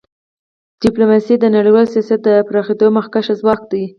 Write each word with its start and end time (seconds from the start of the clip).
ډیپلوماسي 0.83 1.35
د 1.39 1.45
نړیوال 1.55 1.85
سیاست 1.93 2.19
د 2.23 2.29
پراخېدو 2.47 2.87
مخکښ 2.97 3.27
ځواک 3.39 3.61
دی. 3.71 3.83